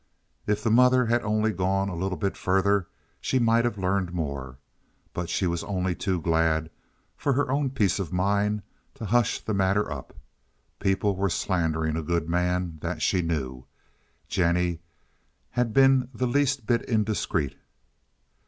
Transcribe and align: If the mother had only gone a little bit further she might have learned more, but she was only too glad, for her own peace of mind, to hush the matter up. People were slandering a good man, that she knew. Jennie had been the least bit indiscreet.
If 0.47 0.63
the 0.63 0.71
mother 0.71 1.05
had 1.05 1.21
only 1.21 1.51
gone 1.53 1.87
a 1.87 1.95
little 1.95 2.17
bit 2.17 2.35
further 2.35 2.87
she 3.19 3.37
might 3.37 3.65
have 3.65 3.77
learned 3.77 4.13
more, 4.13 4.57
but 5.13 5.29
she 5.29 5.45
was 5.45 5.63
only 5.63 5.93
too 5.93 6.19
glad, 6.19 6.71
for 7.15 7.33
her 7.33 7.51
own 7.51 7.69
peace 7.69 7.99
of 7.99 8.11
mind, 8.11 8.63
to 8.95 9.05
hush 9.05 9.41
the 9.41 9.53
matter 9.53 9.91
up. 9.91 10.15
People 10.79 11.15
were 11.15 11.29
slandering 11.29 11.95
a 11.95 12.01
good 12.01 12.27
man, 12.27 12.79
that 12.81 13.03
she 13.03 13.21
knew. 13.21 13.65
Jennie 14.27 14.79
had 15.51 15.71
been 15.71 16.09
the 16.15 16.25
least 16.25 16.65
bit 16.65 16.81
indiscreet. 16.89 17.55